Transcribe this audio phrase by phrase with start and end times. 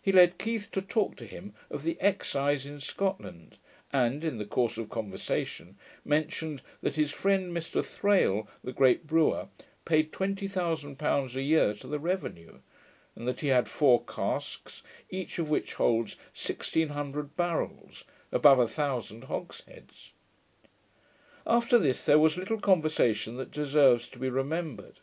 [0.00, 3.58] He led Keith to talk to him of the Excise in Scotland,
[3.92, 9.48] and, in the course of conversation, mentioned that his friend Mr Thrale, the great brewer,
[9.84, 12.60] paid twenty thousand pounds a year to the revenue;
[13.16, 18.68] and that he had four casks, each of which holds sixteen hundred barrels above a
[18.68, 20.12] thousand hogsheads.
[21.44, 25.00] After this there was little conversation that deserves to be remembered.